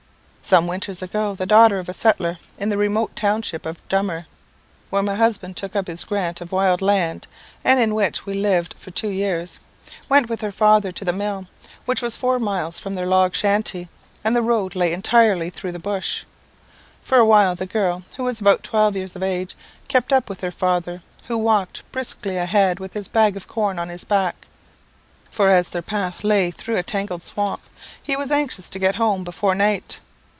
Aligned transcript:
"Some 0.43 0.67
winters 0.67 1.01
ago, 1.01 1.33
the 1.33 1.45
daughter 1.45 1.79
of 1.79 1.87
a 1.87 1.93
settler 1.93 2.37
in 2.57 2.67
the 2.67 2.77
remote 2.77 3.15
township 3.15 3.65
of 3.65 3.87
Dummer 3.87 4.25
(where 4.89 5.03
my 5.03 5.15
husband 5.15 5.55
took 5.55 5.77
up 5.77 5.87
his 5.87 6.03
grant 6.03 6.41
of 6.41 6.51
wild 6.51 6.81
land, 6.81 7.25
and 7.63 7.79
in 7.79 7.95
which 7.95 8.25
we 8.25 8.33
lived 8.33 8.73
for 8.77 8.91
two 8.91 9.07
years) 9.07 9.59
went 10.09 10.27
with 10.27 10.41
her 10.41 10.51
father 10.51 10.91
to 10.91 11.05
the 11.05 11.13
mill, 11.13 11.47
which 11.85 12.01
was 12.01 12.17
four 12.17 12.37
miles 12.37 12.79
from 12.79 12.95
their 12.95 13.05
log 13.05 13.33
shanty, 13.33 13.87
and 14.25 14.35
the 14.35 14.41
road 14.41 14.75
lay 14.75 14.91
entirely 14.91 15.49
through 15.49 15.71
the 15.71 15.79
bush. 15.79 16.25
For 17.01 17.17
awhile 17.19 17.55
the 17.55 17.67
girl, 17.67 18.03
who 18.17 18.25
was 18.25 18.41
about 18.41 18.61
twelve 18.63 18.95
years 18.97 19.15
of 19.15 19.23
age, 19.23 19.55
kept 19.87 20.11
up 20.11 20.27
with 20.27 20.41
her 20.41 20.51
father, 20.51 21.01
who 21.27 21.37
walked 21.37 21.89
briskly 21.93 22.35
ahead 22.35 22.77
with 22.77 22.93
his 22.93 23.07
bag 23.07 23.37
of 23.37 23.47
corn 23.47 23.79
on 23.79 23.87
his 23.87 24.03
back; 24.03 24.35
for 25.29 25.49
as 25.49 25.69
their 25.69 25.81
path 25.83 26.25
lay 26.25 26.51
through 26.51 26.77
a 26.77 26.83
tangled 26.83 27.23
swamp, 27.23 27.61
he 28.03 28.17
was 28.17 28.31
anxious 28.31 28.69
to 28.71 28.79
get 28.79 28.95
home 28.95 29.23
before 29.23 29.55
night. 29.55 30.01